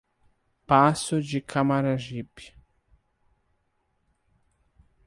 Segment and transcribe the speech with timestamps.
[0.65, 2.55] Passo de Camaragibe